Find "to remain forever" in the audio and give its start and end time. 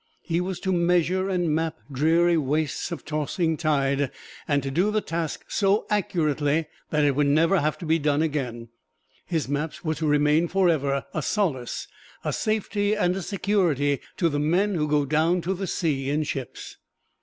9.93-11.05